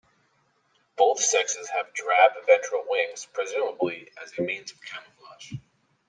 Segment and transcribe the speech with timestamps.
[0.97, 5.53] Both sexes have drab ventral wings, presumably as a means of camouflage.